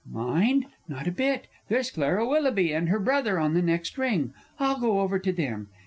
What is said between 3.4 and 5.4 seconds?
the next ring, I'll go over to